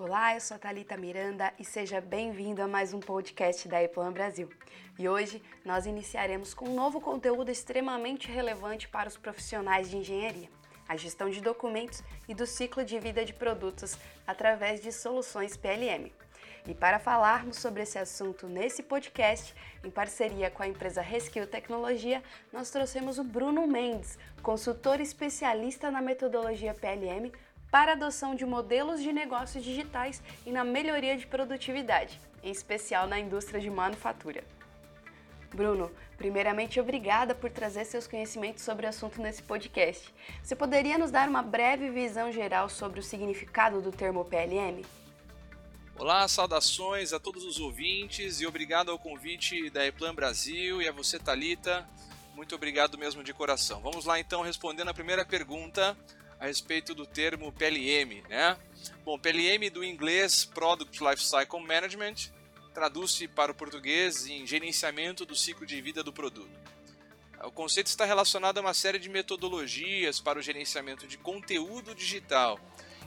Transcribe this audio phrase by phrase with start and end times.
[0.00, 4.12] Olá, eu sou a Thalita Miranda e seja bem-vindo a mais um podcast da Eplan
[4.12, 4.48] Brasil.
[4.96, 10.48] E hoje nós iniciaremos com um novo conteúdo extremamente relevante para os profissionais de engenharia,
[10.88, 16.12] a gestão de documentos e do ciclo de vida de produtos através de soluções PLM.
[16.64, 19.52] E para falarmos sobre esse assunto nesse podcast,
[19.82, 22.22] em parceria com a empresa Reskill Tecnologia,
[22.52, 27.32] nós trouxemos o Bruno Mendes, consultor especialista na metodologia PLM
[27.70, 33.06] para a adoção de modelos de negócios digitais e na melhoria de produtividade, em especial
[33.06, 34.42] na indústria de manufatura.
[35.54, 40.12] Bruno, primeiramente obrigada por trazer seus conhecimentos sobre o assunto nesse podcast.
[40.42, 44.84] Você poderia nos dar uma breve visão geral sobre o significado do termo PLM?
[45.98, 50.92] Olá, saudações a todos os ouvintes e obrigado ao convite da Eplan Brasil e a
[50.92, 51.88] você, Talita.
[52.36, 53.80] Muito obrigado mesmo de coração.
[53.80, 55.96] Vamos lá então respondendo a primeira pergunta
[56.38, 58.56] a respeito do termo PLM, né?
[59.04, 62.32] Bom, PLM do inglês Product Lifecycle Management
[62.72, 66.50] traduz-se para o português em gerenciamento do ciclo de vida do produto.
[67.42, 72.58] O conceito está relacionado a uma série de metodologias para o gerenciamento de conteúdo digital,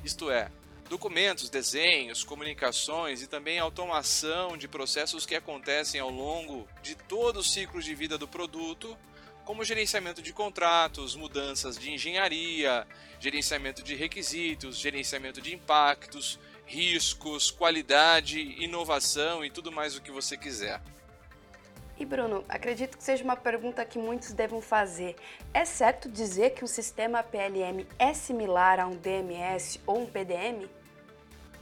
[0.03, 0.50] isto é,
[0.89, 7.44] documentos, desenhos, comunicações e também automação de processos que acontecem ao longo de todo o
[7.44, 8.97] ciclo de vida do produto
[9.45, 12.88] como gerenciamento de contratos, mudanças de engenharia,
[13.20, 20.38] gerenciamento de requisitos, gerenciamento de impactos, riscos, qualidade, inovação e tudo mais o que você
[20.38, 20.81] quiser.
[21.97, 25.16] E Bruno, acredito que seja uma pergunta que muitos devam fazer.
[25.53, 30.67] É certo dizer que um sistema PLM é similar a um DMS ou um PDM?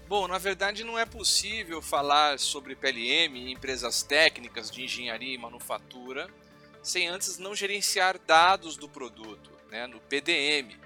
[0.07, 5.37] Bom, na verdade não é possível falar sobre PLM em empresas técnicas de engenharia e
[5.37, 6.29] manufatura
[6.81, 10.77] sem antes não gerenciar dados do produto, né, no PDM,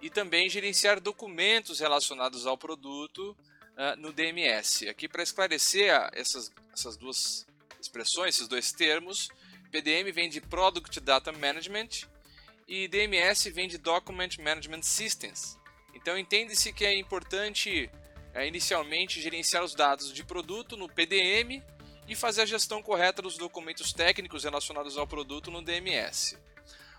[0.00, 3.36] e também gerenciar documentos relacionados ao produto
[3.76, 4.88] uh, no DMS.
[4.88, 7.46] Aqui para esclarecer essas, essas duas
[7.80, 9.28] expressões, esses dois termos,
[9.70, 11.88] PDM vem de Product Data Management
[12.66, 15.58] e DMS vem de Document Management Systems.
[15.94, 17.90] Então entende-se que é importante
[18.34, 21.62] é, inicialmente gerenciar os dados de produto no PDM
[22.10, 26.36] e fazer a gestão correta dos documentos técnicos relacionados ao produto no DMS.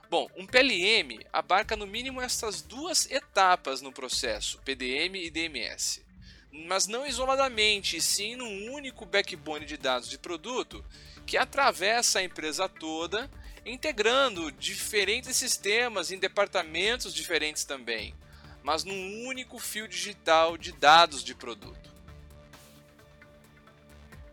[0.10, 6.02] Bom, um PLM abarca no mínimo essas duas etapas no processo, PDM e DMS.
[6.50, 10.84] Mas não isoladamente, sim num único backbone de dados de produto
[11.28, 13.30] que atravessa a empresa toda,
[13.66, 18.16] integrando diferentes sistemas em departamentos diferentes também,
[18.64, 21.81] mas num único fio digital de dados de produto.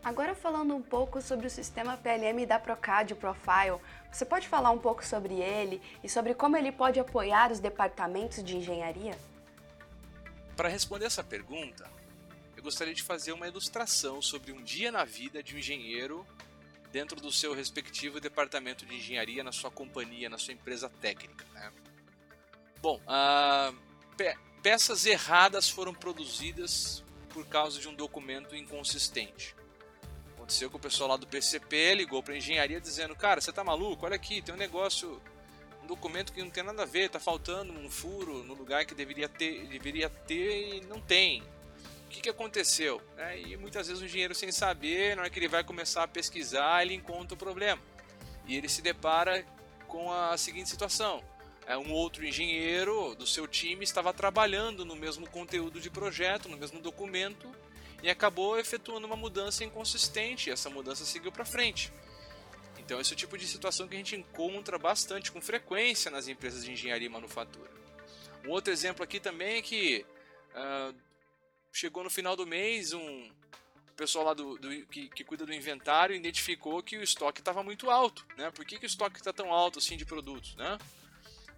[0.03, 3.79] Agora falando um pouco sobre o sistema PLM da Procad, Profile,
[4.11, 8.41] você pode falar um pouco sobre ele e sobre como ele pode apoiar os departamentos
[8.41, 9.17] de engenharia?
[10.55, 11.89] Para responder essa pergunta,
[12.55, 16.25] eu gostaria de fazer uma ilustração sobre um dia na vida de um engenheiro
[16.93, 21.45] dentro do seu respectivo departamento de engenharia na sua companhia, na sua empresa técnica.
[21.53, 21.71] Né?
[22.81, 23.75] Bom, uh,
[24.15, 29.55] pe peças erradas foram produzidas por causa de um documento inconsistente
[30.49, 34.05] aconteceu com o pessoal lá do PCP, ligou para engenharia dizendo: Cara, você tá maluco?
[34.05, 35.21] Olha aqui, tem um negócio,
[35.83, 38.95] um documento que não tem nada a ver, tá faltando um furo no lugar que
[38.95, 41.43] deveria ter, deveria ter e não tem.
[42.05, 42.99] O que, que aconteceu?
[43.15, 46.07] É, e muitas vezes o engenheiro, sem saber, na hora que ele vai começar a
[46.07, 47.79] pesquisar, ele encontra o problema.
[48.47, 49.45] E ele se depara
[49.87, 51.23] com a seguinte situação:
[51.67, 56.57] é, um outro engenheiro do seu time estava trabalhando no mesmo conteúdo de projeto, no
[56.57, 57.47] mesmo documento,
[58.01, 60.49] e acabou efetuando uma mudança inconsistente.
[60.49, 61.91] E essa mudança seguiu para frente.
[62.77, 66.27] Então, esse é o tipo de situação que a gente encontra bastante com frequência nas
[66.27, 67.69] empresas de engenharia e manufatura.
[68.45, 70.05] Um outro exemplo aqui também é que
[70.55, 70.95] uh,
[71.71, 73.29] chegou no final do mês um
[73.95, 77.89] pessoal lá do, do que, que, cuida do inventário identificou que o estoque estava muito
[77.89, 78.49] alto, né?
[78.49, 80.77] Por que, que o estoque está tão alto assim de produtos, né?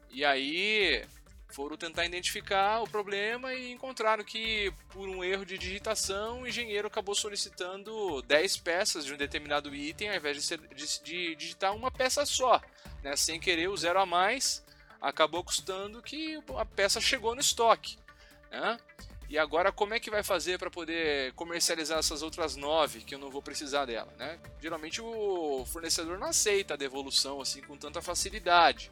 [0.09, 1.06] E aí
[1.51, 6.88] foram tentar identificar o problema e encontraram que, por um erro de digitação, o engenheiro
[6.88, 11.75] acabou solicitando 10 peças de um determinado item ao invés de, ser, de, de digitar
[11.75, 12.62] uma peça só.
[13.03, 13.15] Né?
[13.15, 14.63] Sem querer, o zero a mais
[15.01, 17.98] acabou custando que a peça chegou no estoque.
[18.51, 18.77] Né?
[19.31, 23.19] E agora, como é que vai fazer para poder comercializar essas outras nove que eu
[23.19, 24.13] não vou precisar dela?
[24.18, 24.38] Né?
[24.62, 28.92] Geralmente, o fornecedor não aceita a devolução assim com tanta facilidade.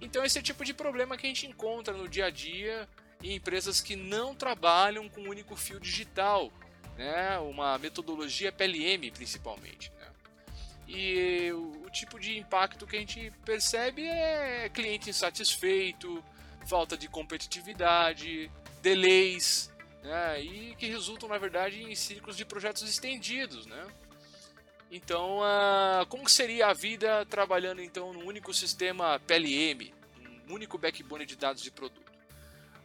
[0.00, 2.88] Então esse é o tipo de problema que a gente encontra no dia a dia
[3.22, 6.52] em empresas que não trabalham com um único fio digital,
[6.96, 7.38] né?
[7.38, 9.90] uma metodologia PLM principalmente.
[9.98, 10.06] Né?
[10.88, 16.22] E o, o tipo de impacto que a gente percebe é cliente insatisfeito,
[16.66, 18.50] falta de competitividade,
[18.82, 19.72] delays,
[20.02, 23.66] né, e que resultam, na verdade, em ciclos de projetos estendidos.
[23.66, 23.86] Né?
[24.90, 29.92] Então, uh, como seria a vida trabalhando então num único sistema PLM,
[30.48, 32.12] um único backbone de dados de produto?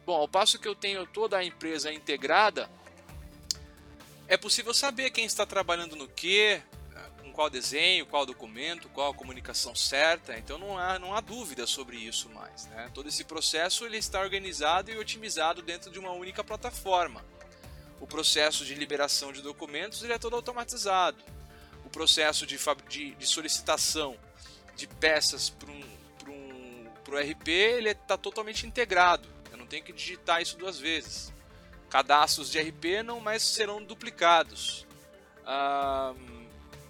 [0.04, 2.68] Bom, ao passo que eu tenho toda a empresa integrada,
[4.26, 6.60] é possível saber quem está trabalhando no que,
[7.20, 10.36] com qual desenho, qual documento, qual comunicação certa.
[10.36, 12.66] Então não há, não há dúvida sobre isso mais.
[12.66, 12.90] Né?
[12.92, 17.24] Todo esse processo ele está organizado e otimizado dentro de uma única plataforma.
[18.00, 21.22] O processo de liberação de documentos ele é todo automatizado
[21.92, 22.58] processo de,
[22.88, 24.16] de, de solicitação
[24.74, 25.84] de peças para um,
[26.28, 29.28] um, RP ele está totalmente integrado.
[29.50, 31.32] Eu não tenho que digitar isso duas vezes.
[31.90, 34.86] Cadastros de RP não mais serão duplicados.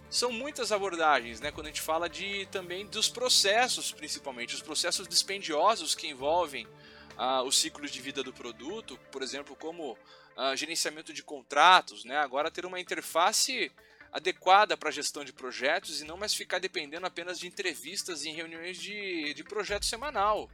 [0.09, 1.51] São muitas abordagens, né?
[1.51, 6.69] Quando a gente fala de também dos processos, principalmente os processos dispendiosos que envolvem
[7.17, 9.97] ah, os ciclos de vida do produto, por exemplo, como
[10.37, 12.19] ah, gerenciamento de contratos, né?
[12.19, 13.73] Agora ter uma interface
[14.13, 18.35] adequada para a gestão de projetos e não mais ficar dependendo apenas de entrevistas em
[18.35, 20.51] reuniões de, de projeto semanal.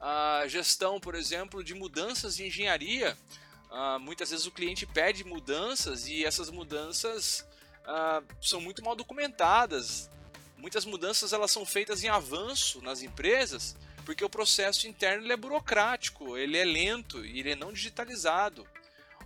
[0.00, 3.16] A gestão, por exemplo, de mudanças de engenharia.
[4.00, 7.46] Muitas vezes o cliente pede mudanças e essas mudanças
[8.40, 10.10] são muito mal documentadas.
[10.56, 13.76] Muitas mudanças elas são feitas em avanço nas empresas
[14.06, 18.66] porque o processo interno é burocrático, ele é lento e ele é não digitalizado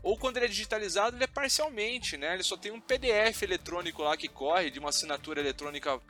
[0.03, 2.35] ou quando ele é digitalizado, ele é parcialmente, né?
[2.35, 6.01] Ele só tem um PDF eletrônico lá que corre de uma assinatura eletrônica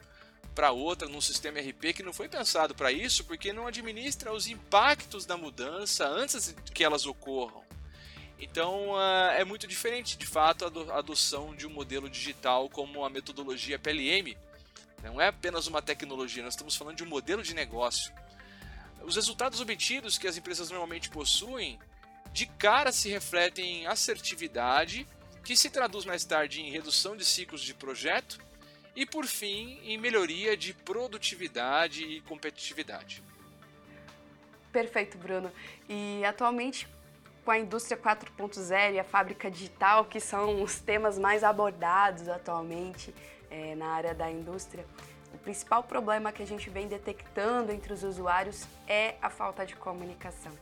[0.55, 4.47] para outra num sistema RP que não foi pensado para isso, porque não administra os
[4.47, 7.65] impactos da mudança antes que elas ocorram.
[8.39, 13.11] Então uh, é muito diferente, de fato, a adoção de um modelo digital como a
[13.11, 14.37] metodologia PLM.
[15.03, 18.13] Não é apenas uma tecnologia, nós estamos falando de um modelo de negócio.
[19.03, 21.79] Os resultados obtidos que as empresas normalmente possuem
[22.33, 25.07] de cara se refletem em assertividade,
[25.45, 28.39] que se traduz mais tarde em redução de ciclos de projeto
[28.95, 33.23] e, por fim, em melhoria de produtividade e competitividade.
[34.73, 35.51] Perfeito, Bruno.
[35.89, 36.87] E atualmente,
[37.45, 43.13] com a indústria 4.0 e a fábrica digital, que são os temas mais abordados atualmente
[43.51, 44.87] é, na área da indústria,
[45.33, 49.75] o principal problema que a gente vem detectando entre os usuários é a falta de
[49.75, 50.53] comunicação.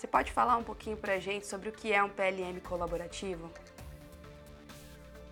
[0.00, 3.52] Você pode falar um pouquinho para a gente sobre o que é um PLM colaborativo?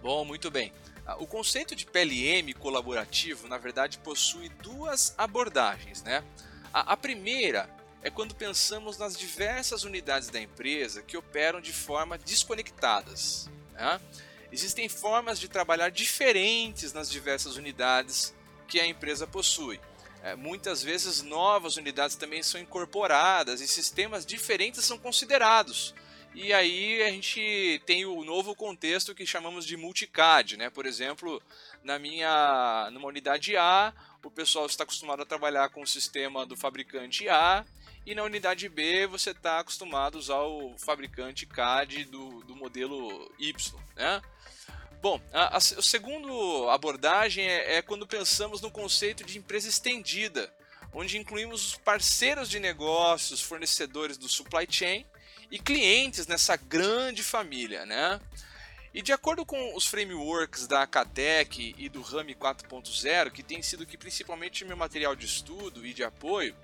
[0.02, 0.74] Bom, muito bem.
[1.06, 6.02] Ah, o conceito de PLM colaborativo, na verdade, possui duas abordagens.
[6.02, 6.22] Né?
[6.70, 7.66] A, primeira
[8.02, 13.48] é quando pensamos nas diversas unidades da empresa que operam de forma desconectadas.
[13.72, 13.98] Né?
[14.52, 18.34] Existem formas de trabalhar diferentes nas diversas unidades
[18.66, 19.80] que a empresa possui
[20.36, 25.94] muitas vezes novas unidades também são incorporadas e sistemas diferentes são considerados.
[26.34, 30.70] E aí a gente tem o novo contexto que chamamos de multicad, né?
[30.70, 31.42] Por exemplo,
[31.82, 33.92] na minha numa unidade A,
[34.22, 37.64] o pessoal está acostumado a trabalhar com o sistema do fabricante A,
[38.06, 43.30] e na unidade B você está acostumado a usar o fabricante CAD do, do modelo
[43.38, 44.22] Y, né?
[45.00, 50.52] Bom, a, a, a segunda abordagem é, é quando pensamos no conceito de empresa estendida,
[50.92, 55.06] onde incluímos os parceiros de negócios, fornecedores do supply chain
[55.50, 58.20] e clientes nessa grande família, né?
[58.92, 63.86] E de acordo com os frameworks da Acatec e do RAM 4.0, que tem sido
[63.86, 66.56] que principalmente meu material de estudo e de apoio,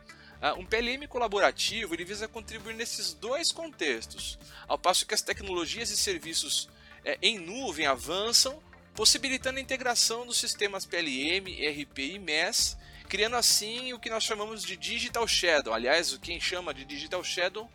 [0.58, 5.96] um PLM colaborativo ele visa contribuir nesses dois contextos, ao passo que as tecnologias e
[5.96, 6.68] serviços
[7.04, 8.62] é, em nuvem avançam,
[8.94, 12.76] possibilitando a integração dos sistemas PLM, RP e MES,
[13.08, 15.74] criando assim o que nós chamamos de Digital Shadow.
[15.74, 17.70] Aliás, quem chama de Digital Shadow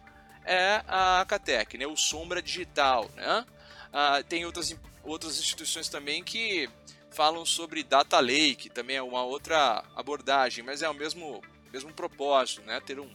[0.46, 1.86] é a Catec, né?
[1.86, 3.10] o Sombra Digital.
[3.16, 3.46] Né?
[3.94, 6.70] Ah, tem outras, outras instituições também que
[7.12, 12.62] falam sobre Data Lake, também é uma outra abordagem, mas é o mesmo, mesmo propósito,
[12.62, 12.80] né?
[12.80, 13.10] ter um,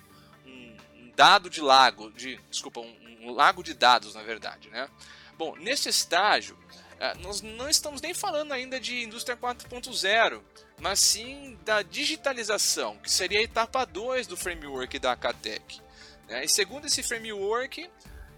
[0.47, 4.69] um, um dado de lago, de, desculpa, um, um lago de dados, na verdade.
[4.69, 4.89] Né?
[5.37, 6.57] Bom, nesse estágio,
[7.01, 10.43] eh, nós não estamos nem falando ainda de indústria 4.0,
[10.81, 15.81] mas sim da digitalização, que seria a etapa 2 do framework da Acatec.
[16.29, 16.45] Né?
[16.45, 17.91] E segundo esse framework,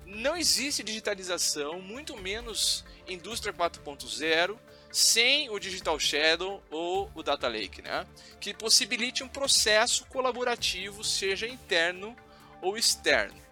[0.06, 4.58] não existe digitalização, muito menos indústria 4.0,
[4.90, 8.06] sem o Digital Shadow ou o Data Lake, né?
[8.40, 12.16] que possibilite um processo colaborativo, seja interno
[12.62, 13.45] ou externo.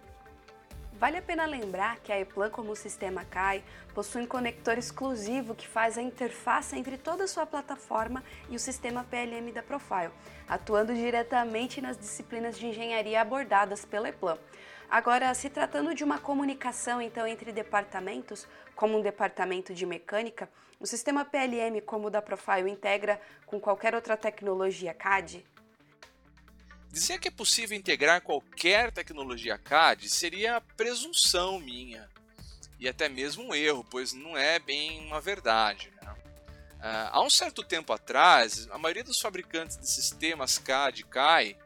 [0.97, 3.61] Vale a pena lembrar que a ePlan, como sistema CAI,
[3.93, 8.59] possui um conector exclusivo que faz a interface entre toda a sua plataforma e o
[8.59, 10.11] sistema PLM da Profile,
[10.47, 14.37] atuando diretamente nas disciplinas de engenharia abordadas pela ePlan.
[14.89, 20.49] Agora, se tratando de uma comunicação então entre departamentos, como um departamento de mecânica,
[20.79, 25.45] o sistema PLM como o da Profile integra com qualquer outra tecnologia CAD?
[26.91, 32.09] Dizer que é possível integrar qualquer tecnologia CAD seria presunção minha
[32.79, 35.91] e até mesmo um erro, pois não é bem uma verdade.
[36.01, 36.11] Né?
[36.11, 41.57] Uh, há um certo tempo atrás, a maioria dos fabricantes de sistemas CAD e CAI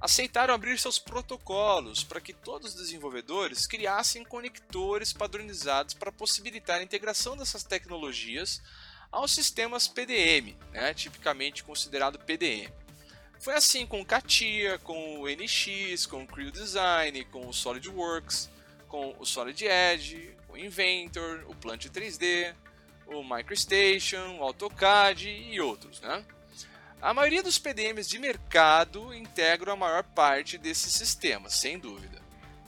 [0.00, 6.82] aceitaram abrir seus protocolos para que todos os desenvolvedores criassem conectores padronizados para possibilitar a
[6.82, 8.60] integração dessas tecnologias
[9.12, 12.72] aos sistemas PDM, né, tipicamente considerado PDM.
[13.42, 18.48] Foi assim com o CATIA, com o NX, com o Creo Design, com o SolidWorks,
[18.86, 22.54] com o Solid Edge, o Inventor, o Plant 3D,
[23.04, 26.00] o MicroStation, o AutoCAD e outros.
[26.00, 26.24] Né?
[27.00, 32.21] A maioria dos PDMs de mercado integram a maior parte desses sistemas, sem dúvida.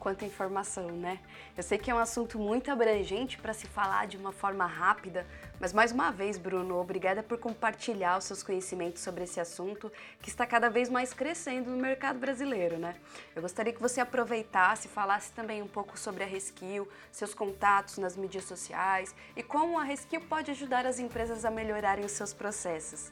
[0.05, 1.19] Quanta informação, né?
[1.57, 5.27] Eu sei que é um assunto muito abrangente para se falar de uma forma rápida,
[5.59, 10.29] mas mais uma vez, Bruno, obrigada por compartilhar os seus conhecimentos sobre esse assunto que
[10.29, 12.97] está cada vez mais crescendo no mercado brasileiro, né?
[13.35, 17.97] Eu gostaria que você aproveitasse e falasse também um pouco sobre a Reskill, seus contatos
[17.97, 22.35] nas mídias sociais e como a Reskill pode ajudar as empresas a melhorarem os seus
[22.35, 23.11] processos.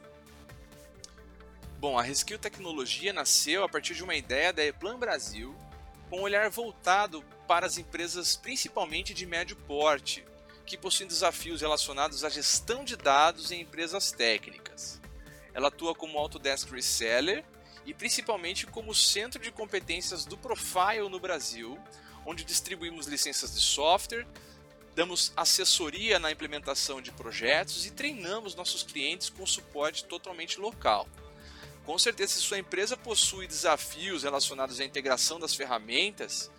[1.79, 5.57] Bom, a Reskill Tecnologia nasceu a partir de uma ideia da Eplan Brasil,
[6.13, 10.23] com um olhar voltado para as empresas principalmente de médio porte,
[10.67, 15.01] que possuem desafios relacionados à gestão de dados em empresas técnicas.
[15.55, 17.43] Ela atua como Autodesk Reseller
[17.87, 21.79] e principalmente como centro de competências do Profile no Brasil,
[22.27, 24.27] onde distribuímos licenças de software,
[24.95, 31.09] damos assessoria na implementação de projetos e treinamos nossos clientes com suporte totalmente local.
[31.85, 36.51] Com certeza, se sua empresa possui desafios relacionados à integração das ferramentas,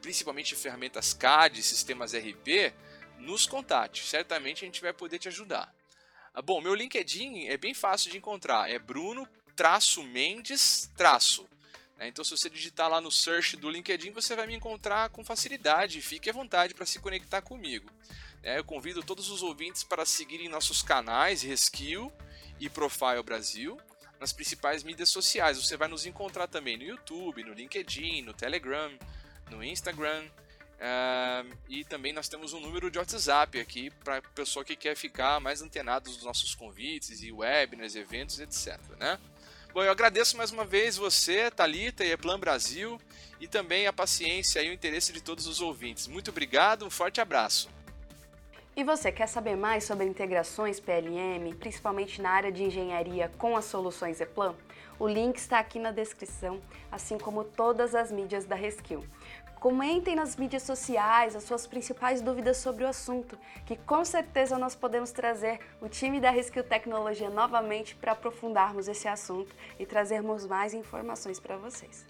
[0.00, 2.72] principalmente ferramentas CAD, sistemas RP,
[3.18, 4.06] nos contate.
[4.06, 5.72] Certamente a gente vai poder te ajudar.
[6.32, 8.70] Ah, bom, meu LinkedIn é bem fácil de encontrar.
[8.70, 9.28] É Bruno
[10.10, 10.90] Mendes
[11.98, 15.22] né, Então, se você digitar lá no search do LinkedIn, você vai me encontrar com
[15.22, 16.00] facilidade.
[16.00, 17.90] Fique à vontade para se conectar comigo.
[18.42, 22.10] É, eu convido todos os ouvintes para seguirem nossos canais Reskill
[22.58, 23.78] e Profile Brasil
[24.20, 25.56] nas principais mídias sociais.
[25.56, 28.92] Você vai nos encontrar também no YouTube, no LinkedIn, no Telegram,
[29.50, 30.24] no Instagram.
[30.80, 34.96] Uh, e também nós temos um número de WhatsApp aqui para a pessoa que quer
[34.96, 38.78] ficar mais antenado dos nossos convites e webinars, eventos, etc.
[38.98, 39.18] Né?
[39.72, 43.00] Bom, eu agradeço mais uma vez você, Talita e Eplan Brasil,
[43.38, 46.06] e também a paciência e o interesse de todos os ouvintes.
[46.06, 47.68] Muito obrigado, um forte abraço.
[48.76, 53.64] E você quer saber mais sobre integrações PLM, principalmente na área de engenharia com as
[53.64, 54.54] soluções Eplan?
[54.98, 56.60] O link está aqui na descrição,
[56.90, 59.04] assim como todas as mídias da Reskill.
[59.58, 63.36] Comentem nas mídias sociais as suas principais dúvidas sobre o assunto,
[63.66, 69.08] que com certeza nós podemos trazer o time da Reskill Tecnologia novamente para aprofundarmos esse
[69.08, 72.06] assunto e trazermos mais informações para vocês.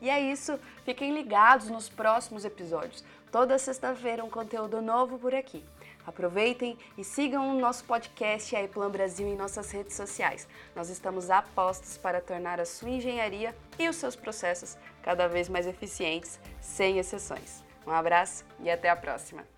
[0.00, 3.04] E é isso, fiquem ligados nos próximos episódios.
[3.32, 5.64] Toda sexta-feira um conteúdo novo por aqui.
[6.06, 8.58] Aproveitem e sigam o nosso podcast e
[8.90, 10.46] Brasil em nossas redes sociais.
[10.74, 15.48] Nós estamos a postos para tornar a sua engenharia e os seus processos cada vez
[15.48, 17.62] mais eficientes, sem exceções.
[17.86, 19.53] Um abraço e até a próxima!